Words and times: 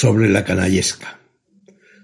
Sobre 0.00 0.30
la 0.30 0.46
canallesca. 0.46 1.20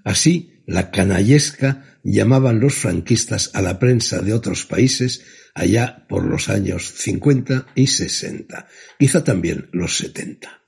Así, 0.03 0.61
la 0.67 0.91
canallesca 0.91 1.97
llamaban 2.03 2.59
los 2.59 2.75
franquistas 2.75 3.49
a 3.55 3.63
la 3.63 3.79
prensa 3.79 4.21
de 4.21 4.33
otros 4.33 4.65
países 4.65 5.23
allá 5.55 6.05
por 6.07 6.23
los 6.23 6.47
años 6.47 6.93
50 6.95 7.65
y 7.73 7.87
60, 7.87 8.67
quizá 8.99 9.23
también 9.23 9.69
los 9.71 9.97
70. 9.97 10.61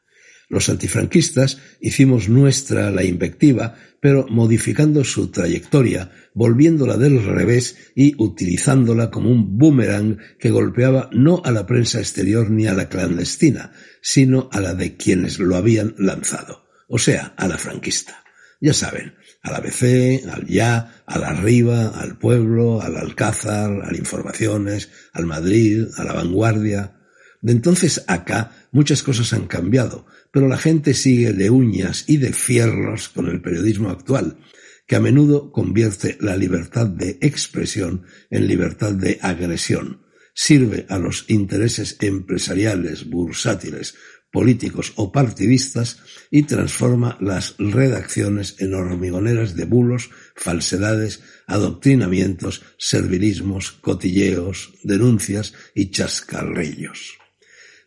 Los 0.49 0.69
antifranquistas 0.69 1.59
hicimos 1.79 2.29
nuestra 2.29 2.89
la 2.89 3.03
invectiva, 3.03 3.75
pero 4.01 4.25
modificando 4.27 5.03
su 5.03 5.29
trayectoria, 5.29 6.09
volviéndola 6.33 6.97
del 6.97 7.23
revés 7.23 7.77
y 7.95 8.15
utilizándola 8.17 9.11
como 9.11 9.29
un 9.29 9.59
boomerang 9.59 10.17
que 10.39 10.49
golpeaba 10.49 11.11
no 11.13 11.43
a 11.45 11.51
la 11.51 11.67
prensa 11.67 11.99
exterior 11.99 12.49
ni 12.49 12.65
a 12.65 12.73
la 12.73 12.89
clandestina, 12.89 13.71
sino 14.01 14.49
a 14.51 14.59
la 14.59 14.73
de 14.73 14.97
quienes 14.97 15.37
lo 15.37 15.57
habían 15.57 15.93
lanzado 15.99 16.68
o 16.89 16.97
sea, 16.97 17.33
a 17.37 17.47
la 17.47 17.57
franquista. 17.57 18.23
Ya 18.59 18.73
saben, 18.73 19.15
al 19.41 19.55
ABC, 19.55 20.25
al 20.29 20.45
Ya, 20.45 21.03
al 21.05 21.23
Arriba, 21.23 21.87
al 21.89 22.17
Pueblo, 22.17 22.81
al 22.81 22.97
Alcázar, 22.97 23.83
al 23.85 23.95
Informaciones, 23.95 24.89
al 25.13 25.25
Madrid, 25.25 25.87
a 25.95 26.03
la 26.03 26.13
Vanguardia. 26.13 26.99
De 27.41 27.53
entonces 27.53 28.03
acá 28.07 28.67
muchas 28.73 29.01
cosas 29.01 29.31
han 29.31 29.47
cambiado, 29.47 30.05
pero 30.33 30.49
la 30.49 30.57
gente 30.57 30.93
sigue 30.93 31.31
de 31.31 31.49
uñas 31.49 32.03
y 32.07 32.17
de 32.17 32.33
fierros 32.33 33.07
con 33.07 33.27
el 33.27 33.41
periodismo 33.41 33.89
actual, 33.89 34.37
que 34.85 34.97
a 34.97 34.99
menudo 34.99 35.53
convierte 35.53 36.17
la 36.19 36.35
libertad 36.35 36.87
de 36.87 37.17
expresión 37.21 38.03
en 38.29 38.47
libertad 38.47 38.91
de 38.91 39.19
agresión, 39.21 40.01
sirve 40.33 40.85
a 40.89 40.99
los 40.99 41.25
intereses 41.29 41.97
empresariales, 42.01 43.09
bursátiles, 43.09 43.95
políticos 44.31 44.93
o 44.95 45.11
partidistas 45.11 45.99
y 46.29 46.43
transforma 46.43 47.17
las 47.19 47.55
redacciones 47.57 48.55
en 48.59 48.73
hormigoneras 48.73 49.55
de 49.55 49.65
bulos, 49.65 50.11
falsedades, 50.35 51.21
adoctrinamientos, 51.47 52.63
servilismos, 52.77 53.71
cotilleos, 53.71 54.73
denuncias 54.83 55.53
y 55.73 55.91
chascarrillos. 55.91 57.17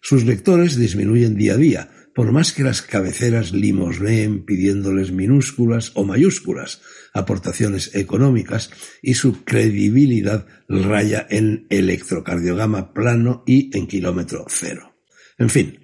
Sus 0.00 0.24
lectores 0.24 0.76
disminuyen 0.76 1.36
día 1.36 1.54
a 1.54 1.56
día, 1.56 1.90
por 2.14 2.32
más 2.32 2.52
que 2.52 2.64
las 2.64 2.82
cabeceras 2.82 3.52
limosneen 3.52 4.44
pidiéndoles 4.44 5.12
minúsculas 5.12 5.92
o 5.94 6.04
mayúsculas 6.04 6.82
aportaciones 7.14 7.94
económicas 7.94 8.70
y 9.00 9.14
su 9.14 9.44
credibilidad 9.44 10.46
raya 10.68 11.26
en 11.30 11.66
electrocardiograma 11.70 12.92
plano 12.92 13.44
y 13.46 13.76
en 13.76 13.86
kilómetro 13.86 14.44
cero. 14.48 14.94
En 15.38 15.50
fin, 15.50 15.81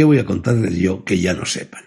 ¿Qué 0.00 0.04
voy 0.04 0.16
a 0.16 0.24
contarles 0.24 0.78
yo 0.78 1.04
que 1.04 1.20
ya 1.20 1.34
no 1.34 1.44
sepan? 1.44 1.84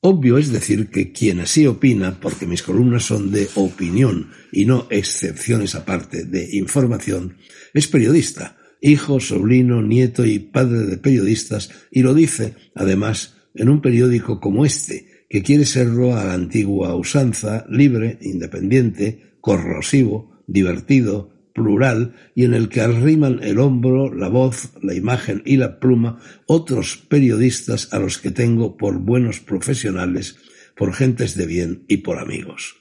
Obvio 0.00 0.38
es 0.38 0.52
decir 0.52 0.90
que 0.90 1.10
quien 1.10 1.40
así 1.40 1.66
opina, 1.66 2.20
porque 2.20 2.46
mis 2.46 2.62
columnas 2.62 3.02
son 3.02 3.32
de 3.32 3.48
opinión 3.56 4.30
y 4.52 4.64
no 4.64 4.86
excepciones 4.90 5.74
aparte 5.74 6.22
de 6.22 6.48
información, 6.52 7.38
es 7.74 7.88
periodista, 7.88 8.58
hijo, 8.80 9.18
sobrino, 9.18 9.82
nieto 9.82 10.24
y 10.24 10.38
padre 10.38 10.86
de 10.86 10.98
periodistas, 10.98 11.68
y 11.90 12.02
lo 12.02 12.14
dice, 12.14 12.54
además, 12.76 13.34
en 13.56 13.70
un 13.70 13.82
periódico 13.82 14.38
como 14.38 14.64
este, 14.64 15.26
que 15.28 15.42
quiere 15.42 15.66
serlo 15.66 16.16
a 16.16 16.26
la 16.26 16.34
antigua 16.34 16.94
usanza, 16.94 17.66
libre, 17.68 18.20
independiente, 18.22 19.32
corrosivo, 19.40 20.44
divertido, 20.46 21.35
plural 21.56 22.14
y 22.34 22.44
en 22.44 22.54
el 22.54 22.68
que 22.68 22.82
arriman 22.82 23.40
el 23.42 23.58
hombro, 23.58 24.14
la 24.14 24.28
voz, 24.28 24.72
la 24.82 24.94
imagen 24.94 25.42
y 25.46 25.56
la 25.56 25.80
pluma 25.80 26.20
otros 26.46 26.98
periodistas 27.08 27.92
a 27.92 27.98
los 27.98 28.18
que 28.18 28.30
tengo 28.30 28.76
por 28.76 28.98
buenos 28.98 29.40
profesionales, 29.40 30.36
por 30.76 30.92
gentes 30.92 31.34
de 31.34 31.46
bien 31.46 31.84
y 31.88 31.98
por 31.98 32.18
amigos. 32.18 32.76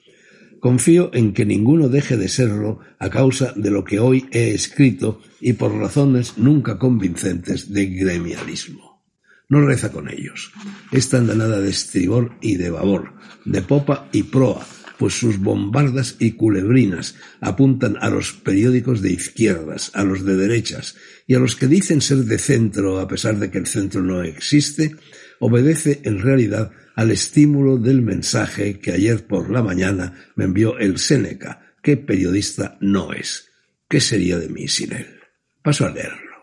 Confío 0.59 1.09
en 1.13 1.33
que 1.33 1.45
ninguno 1.45 1.89
deje 1.89 2.17
de 2.17 2.27
serlo 2.27 2.79
a 2.99 3.09
causa 3.09 3.53
de 3.55 3.71
lo 3.71 3.85
que 3.85 3.99
hoy 3.99 4.25
he 4.31 4.49
escrito 4.49 5.21
y 5.39 5.53
por 5.53 5.73
razones 5.73 6.37
nunca 6.37 6.77
convincentes 6.77 7.71
de 7.71 7.85
gremialismo. 7.85 9.01
No 9.47 9.61
reza 9.61 9.91
con 9.91 10.09
ellos. 10.09 10.51
Esta 10.91 11.17
andanada 11.17 11.61
de 11.61 11.69
estribor 11.69 12.35
y 12.41 12.57
de 12.57 12.71
babor, 12.71 13.13
de 13.45 13.61
popa 13.61 14.09
y 14.11 14.23
proa, 14.23 14.65
pues 14.97 15.13
sus 15.13 15.39
bombardas 15.39 16.15
y 16.19 16.31
culebrinas 16.31 17.15
apuntan 17.41 17.97
a 18.01 18.09
los 18.09 18.33
periódicos 18.33 19.01
de 19.01 19.11
izquierdas, 19.11 19.91
a 19.93 20.03
los 20.03 20.25
de 20.25 20.35
derechas 20.35 20.95
y 21.27 21.35
a 21.35 21.39
los 21.39 21.55
que 21.55 21.67
dicen 21.67 22.01
ser 22.01 22.19
de 22.19 22.37
centro 22.37 22.99
a 22.99 23.07
pesar 23.07 23.37
de 23.39 23.51
que 23.51 23.57
el 23.57 23.67
centro 23.67 24.01
no 24.01 24.23
existe, 24.23 24.95
obedece 25.39 26.01
en 26.03 26.19
realidad 26.19 26.71
al 26.95 27.11
estímulo 27.11 27.77
del 27.77 28.01
mensaje 28.01 28.79
que 28.79 28.91
ayer 28.91 29.27
por 29.27 29.49
la 29.49 29.61
mañana 29.61 30.13
me 30.35 30.45
envió 30.45 30.77
el 30.79 30.97
Séneca, 30.97 31.73
que 31.83 31.97
periodista 31.97 32.77
no 32.79 33.13
es. 33.13 33.49
¿Qué 33.89 33.99
sería 33.99 34.39
de 34.39 34.49
mí 34.49 34.67
sin 34.67 34.93
él? 34.93 35.19
Paso 35.61 35.85
a 35.85 35.91
leerlo. 35.91 36.34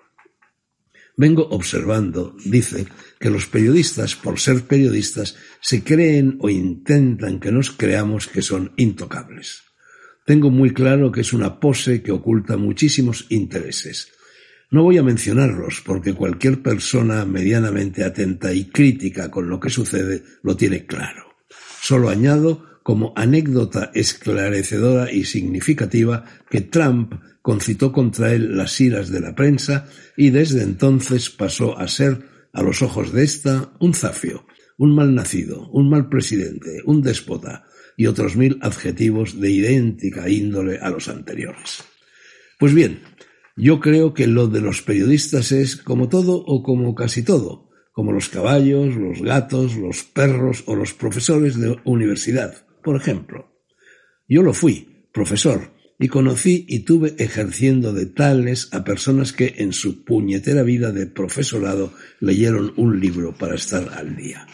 Vengo 1.16 1.48
observando, 1.50 2.34
dice, 2.44 2.86
que 3.20 3.30
los 3.30 3.46
periodistas, 3.46 4.16
por 4.16 4.40
ser 4.40 4.62
periodistas, 4.62 5.36
se 5.60 5.84
creen 5.84 6.38
o 6.40 6.48
intentan 6.48 7.38
que 7.38 7.52
nos 7.52 7.70
creamos 7.70 8.26
que 8.26 8.42
son 8.42 8.72
intocables. 8.76 9.62
Tengo 10.24 10.50
muy 10.50 10.72
claro 10.72 11.12
que 11.12 11.20
es 11.20 11.32
una 11.32 11.60
pose 11.60 12.02
que 12.02 12.12
oculta 12.12 12.56
muchísimos 12.56 13.26
intereses. 13.28 14.12
No 14.70 14.84
voy 14.84 14.96
a 14.96 15.02
mencionarlos 15.02 15.82
porque 15.84 16.14
cualquier 16.14 16.62
persona 16.62 17.26
medianamente 17.26 18.04
atenta 18.04 18.54
y 18.54 18.70
crítica 18.70 19.30
con 19.30 19.50
lo 19.50 19.60
que 19.60 19.68
sucede 19.68 20.22
lo 20.42 20.56
tiene 20.56 20.86
claro. 20.86 21.34
Solo 21.82 22.08
añado 22.08 22.71
como 22.82 23.12
anécdota 23.16 23.90
esclarecedora 23.94 25.12
y 25.12 25.24
significativa 25.24 26.24
que 26.50 26.60
Trump 26.60 27.14
concitó 27.42 27.92
contra 27.92 28.32
él 28.32 28.56
las 28.56 28.80
iras 28.80 29.10
de 29.10 29.20
la 29.20 29.34
prensa 29.34 29.86
y 30.16 30.30
desde 30.30 30.62
entonces 30.62 31.30
pasó 31.30 31.78
a 31.78 31.88
ser, 31.88 32.30
a 32.52 32.62
los 32.62 32.82
ojos 32.82 33.12
de 33.12 33.24
ésta, 33.24 33.72
un 33.80 33.94
zafio, 33.94 34.46
un 34.78 34.94
mal 34.94 35.14
nacido, 35.14 35.68
un 35.70 35.88
mal 35.88 36.08
presidente, 36.08 36.80
un 36.84 37.02
déspota 37.02 37.64
y 37.96 38.06
otros 38.06 38.36
mil 38.36 38.58
adjetivos 38.62 39.40
de 39.40 39.50
idéntica 39.50 40.28
índole 40.28 40.78
a 40.78 40.90
los 40.90 41.08
anteriores. 41.08 41.84
Pues 42.58 42.74
bien, 42.74 43.00
yo 43.56 43.80
creo 43.80 44.14
que 44.14 44.26
lo 44.26 44.48
de 44.48 44.60
los 44.60 44.82
periodistas 44.82 45.52
es 45.52 45.76
como 45.76 46.08
todo 46.08 46.36
o 46.46 46.62
como 46.62 46.94
casi 46.94 47.22
todo, 47.22 47.70
como 47.92 48.12
los 48.12 48.28
caballos, 48.28 48.96
los 48.96 49.20
gatos, 49.20 49.76
los 49.76 50.04
perros 50.04 50.64
o 50.66 50.74
los 50.74 50.94
profesores 50.94 51.58
de 51.60 51.76
universidad, 51.84 52.66
por 52.82 52.96
ejemplo. 52.96 53.52
Yo 54.28 54.42
lo 54.42 54.54
fui, 54.54 55.06
profesor, 55.12 55.72
y 55.98 56.08
conocí 56.08 56.66
y 56.68 56.80
tuve 56.80 57.14
ejerciendo 57.18 57.92
de 57.92 58.06
tales 58.06 58.68
a 58.72 58.82
personas 58.82 59.32
que 59.32 59.54
en 59.58 59.72
su 59.72 60.04
puñetera 60.04 60.62
vida 60.62 60.90
de 60.90 61.06
profesorado 61.06 61.92
leyeron 62.18 62.72
un 62.76 62.98
libro 62.98 63.34
para 63.34 63.54
estar 63.54 63.88
al 63.94 64.16
día. 64.16 64.46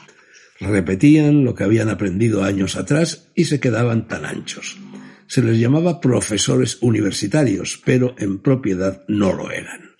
Repetían 0.60 1.44
lo 1.44 1.54
que 1.54 1.64
habían 1.64 1.88
aprendido 1.88 2.42
años 2.42 2.76
atrás 2.76 3.28
y 3.34 3.44
se 3.44 3.60
quedaban 3.60 4.08
tan 4.08 4.24
anchos. 4.24 4.76
Se 5.26 5.42
les 5.42 5.58
llamaba 5.58 6.00
profesores 6.00 6.78
universitarios, 6.80 7.80
pero 7.84 8.14
en 8.18 8.40
propiedad 8.40 9.04
no 9.08 9.32
lo 9.32 9.50
eran. 9.50 9.92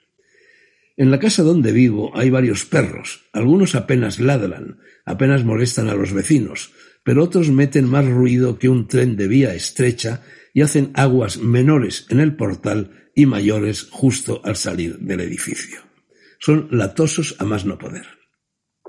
En 0.97 1.13
la 1.13 1.21
casa 1.21 1.45
donde 1.45 1.71
vivo 1.71 2.11
hay 2.17 2.29
varios 2.29 2.65
perros. 2.65 3.29
Algunos 3.33 3.75
apenas 3.77 4.19
ladran, 4.19 4.81
apenas 5.05 5.45
molestan 5.45 5.89
a 5.89 5.95
los 5.95 6.13
vecinos, 6.13 6.73
pero 7.05 7.25
otros 7.25 7.51
meten 7.51 7.89
más 7.89 8.07
ruido 8.07 8.59
que 8.59 8.69
un 8.69 8.89
tren 8.89 9.17
de 9.17 9.29
vía 9.29 9.55
estrecha 9.55 10.23
y 10.55 10.63
hacen 10.63 10.91
aguas 10.95 11.39
menores 11.39 12.07
en 12.11 12.21
el 12.21 12.37
portal 12.37 13.11
y 13.15 13.27
mayores 13.27 13.89
justo 13.91 14.41
al 14.45 14.57
salir 14.57 14.99
del 14.99 15.21
edificio. 15.21 15.81
Son 16.39 16.69
latosos 16.71 17.37
a 17.39 17.45
más 17.45 17.65
no 17.65 17.79
poder. 17.79 18.07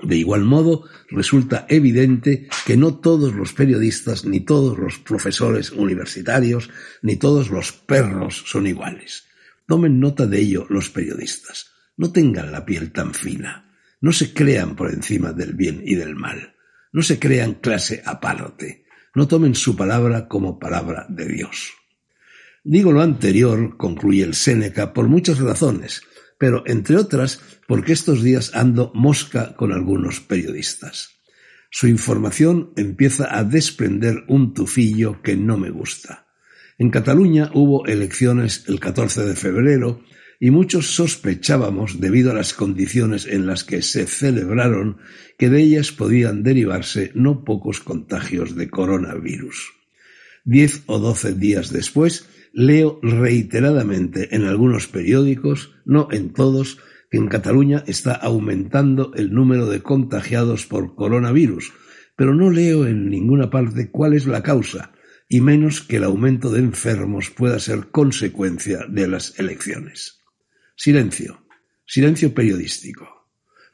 De 0.02 0.16
igual 0.16 0.44
modo, 0.44 0.84
resulta 1.10 1.66
evidente 1.68 2.48
que 2.64 2.76
no 2.76 2.98
todos 2.98 3.34
los 3.34 3.52
periodistas, 3.52 4.24
ni 4.24 4.40
todos 4.40 4.78
los 4.78 4.98
profesores 4.98 5.72
universitarios, 5.72 6.70
ni 7.02 7.16
todos 7.16 7.50
los 7.50 7.72
perros 7.72 8.44
son 8.46 8.66
iguales. 8.66 9.24
Tomen 9.66 10.00
nota 10.00 10.26
de 10.26 10.40
ello 10.40 10.66
los 10.70 10.90
periodistas. 10.90 11.72
No 11.96 12.12
tengan 12.12 12.50
la 12.50 12.64
piel 12.64 12.92
tan 12.92 13.12
fina. 13.12 13.70
No 14.00 14.12
se 14.12 14.32
crean 14.32 14.74
por 14.74 14.90
encima 14.90 15.32
del 15.32 15.54
bien 15.54 15.82
y 15.84 15.96
del 15.96 16.16
mal. 16.16 16.54
No 16.92 17.02
se 17.02 17.18
crean 17.18 17.54
clase 17.54 18.02
aparte 18.04 18.84
no 19.14 19.26
tomen 19.26 19.54
su 19.54 19.76
palabra 19.76 20.28
como 20.28 20.58
palabra 20.58 21.06
de 21.08 21.26
Dios. 21.26 21.72
Digo 22.62 22.92
lo 22.92 23.02
anterior, 23.02 23.76
concluye 23.76 24.22
el 24.22 24.34
Séneca, 24.34 24.92
por 24.92 25.08
muchas 25.08 25.38
razones, 25.38 26.02
pero 26.38 26.62
entre 26.66 26.96
otras 26.96 27.40
porque 27.66 27.92
estos 27.92 28.22
días 28.22 28.52
ando 28.54 28.92
mosca 28.94 29.54
con 29.56 29.72
algunos 29.72 30.20
periodistas. 30.20 31.20
Su 31.70 31.86
información 31.86 32.72
empieza 32.76 33.36
a 33.36 33.44
desprender 33.44 34.24
un 34.28 34.54
tufillo 34.54 35.22
que 35.22 35.36
no 35.36 35.56
me 35.56 35.70
gusta. 35.70 36.26
En 36.78 36.90
Cataluña 36.90 37.50
hubo 37.54 37.86
elecciones 37.86 38.64
el 38.68 38.80
14 38.80 39.24
de 39.24 39.36
febrero 39.36 40.02
y 40.42 40.50
muchos 40.50 40.94
sospechábamos, 40.94 42.00
debido 42.00 42.30
a 42.30 42.34
las 42.34 42.54
condiciones 42.54 43.26
en 43.26 43.46
las 43.46 43.62
que 43.62 43.82
se 43.82 44.06
celebraron, 44.06 44.96
que 45.36 45.50
de 45.50 45.60
ellas 45.60 45.92
podían 45.92 46.42
derivarse 46.42 47.12
no 47.14 47.44
pocos 47.44 47.80
contagios 47.80 48.56
de 48.56 48.70
coronavirus. 48.70 49.74
Diez 50.44 50.82
o 50.86 50.98
doce 50.98 51.34
días 51.34 51.70
después, 51.70 52.26
leo 52.54 52.98
reiteradamente 53.02 54.34
en 54.34 54.44
algunos 54.44 54.88
periódicos, 54.88 55.74
no 55.84 56.08
en 56.10 56.32
todos, 56.32 56.78
que 57.10 57.18
en 57.18 57.28
Cataluña 57.28 57.84
está 57.86 58.14
aumentando 58.14 59.12
el 59.14 59.34
número 59.34 59.66
de 59.66 59.82
contagiados 59.82 60.64
por 60.64 60.94
coronavirus, 60.94 61.70
pero 62.16 62.34
no 62.34 62.50
leo 62.50 62.86
en 62.86 63.10
ninguna 63.10 63.50
parte 63.50 63.90
cuál 63.90 64.14
es 64.14 64.26
la 64.26 64.42
causa, 64.42 64.92
y 65.28 65.42
menos 65.42 65.82
que 65.82 65.96
el 65.96 66.04
aumento 66.04 66.50
de 66.50 66.60
enfermos 66.60 67.28
pueda 67.28 67.58
ser 67.58 67.88
consecuencia 67.90 68.86
de 68.88 69.06
las 69.06 69.38
elecciones. 69.38 70.19
Silencio, 70.82 71.44
silencio 71.84 72.32
periodístico. 72.32 73.06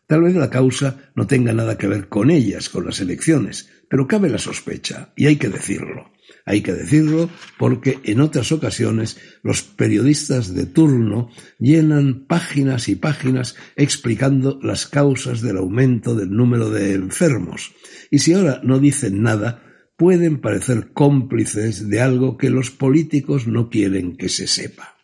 Tal 0.08 0.22
vez 0.22 0.34
la 0.34 0.50
causa 0.50 1.12
no 1.14 1.28
tenga 1.28 1.52
nada 1.52 1.78
que 1.78 1.86
ver 1.86 2.08
con 2.08 2.32
ellas, 2.32 2.68
con 2.68 2.84
las 2.84 2.98
elecciones, 2.98 3.70
pero 3.88 4.08
cabe 4.08 4.28
la 4.28 4.38
sospecha, 4.38 5.12
y 5.14 5.26
hay 5.26 5.36
que 5.36 5.48
decirlo. 5.48 6.10
Hay 6.44 6.62
que 6.62 6.72
decirlo 6.72 7.30
porque 7.58 8.00
en 8.02 8.20
otras 8.20 8.50
ocasiones 8.50 9.18
los 9.44 9.62
periodistas 9.62 10.52
de 10.52 10.66
turno 10.66 11.30
llenan 11.60 12.26
páginas 12.26 12.88
y 12.88 12.96
páginas 12.96 13.54
explicando 13.76 14.58
las 14.60 14.88
causas 14.88 15.42
del 15.42 15.58
aumento 15.58 16.16
del 16.16 16.32
número 16.32 16.70
de 16.70 16.94
enfermos, 16.94 17.72
y 18.10 18.18
si 18.18 18.32
ahora 18.32 18.60
no 18.64 18.80
dicen 18.80 19.22
nada, 19.22 19.62
pueden 19.96 20.40
parecer 20.40 20.90
cómplices 20.92 21.88
de 21.88 22.00
algo 22.00 22.36
que 22.36 22.50
los 22.50 22.72
políticos 22.72 23.46
no 23.46 23.70
quieren 23.70 24.16
que 24.16 24.28
se 24.28 24.48
sepa. 24.48 24.95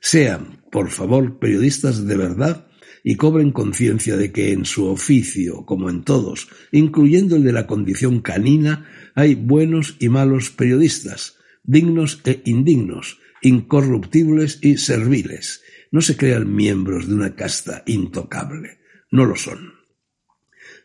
Sean, 0.00 0.62
por 0.70 0.90
favor, 0.90 1.38
periodistas 1.38 2.06
de 2.06 2.16
verdad 2.16 2.68
y 3.04 3.16
cobren 3.16 3.52
conciencia 3.52 4.16
de 4.16 4.32
que 4.32 4.52
en 4.52 4.64
su 4.64 4.86
oficio, 4.86 5.64
como 5.64 5.90
en 5.90 6.02
todos, 6.02 6.48
incluyendo 6.72 7.36
el 7.36 7.44
de 7.44 7.52
la 7.52 7.66
condición 7.66 8.20
canina, 8.20 8.86
hay 9.14 9.34
buenos 9.34 9.96
y 9.98 10.08
malos 10.08 10.50
periodistas, 10.50 11.36
dignos 11.62 12.20
e 12.24 12.42
indignos, 12.44 13.18
incorruptibles 13.42 14.58
y 14.62 14.76
serviles. 14.76 15.62
No 15.90 16.00
se 16.00 16.16
crean 16.16 16.54
miembros 16.54 17.08
de 17.08 17.14
una 17.14 17.34
casta 17.34 17.82
intocable. 17.86 18.78
No 19.10 19.24
lo 19.24 19.36
son. 19.36 19.74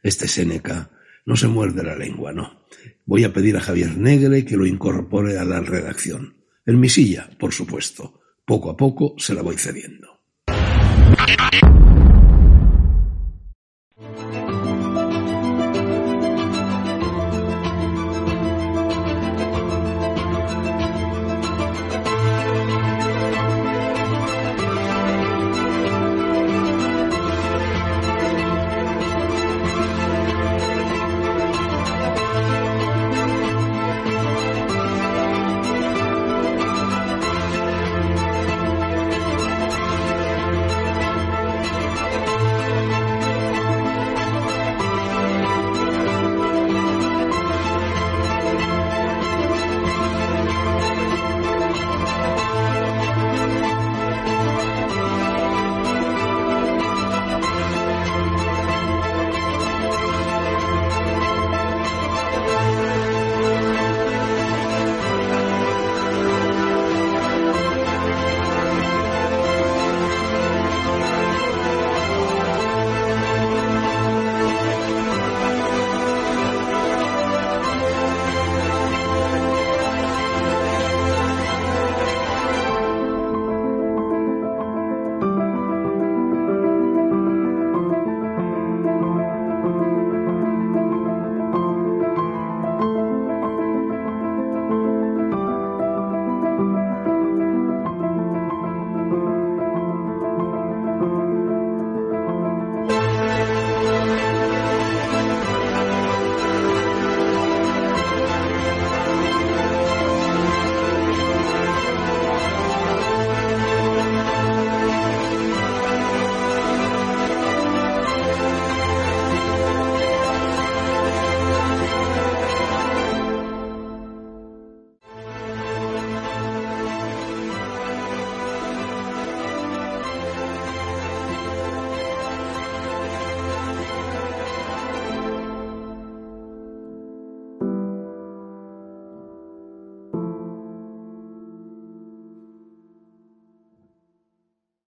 Este 0.01 0.27
Séneca 0.27 0.91
no 1.25 1.35
se 1.35 1.47
muerde 1.47 1.83
la 1.83 1.95
lengua, 1.95 2.31
no. 2.31 2.65
Voy 3.05 3.23
a 3.23 3.33
pedir 3.33 3.57
a 3.57 3.61
Javier 3.61 3.97
Negre 3.97 4.45
que 4.45 4.55
lo 4.55 4.65
incorpore 4.65 5.37
a 5.37 5.43
la 5.43 5.59
redacción. 5.59 6.37
En 6.65 6.79
mi 6.79 6.89
silla, 6.89 7.29
por 7.37 7.53
supuesto 7.53 8.22
poco 8.45 8.69
a 8.69 8.77
poco 8.77 9.15
se 9.17 9.33
la 9.33 9.41
voy 9.41 9.57
cediendo. 9.57 10.19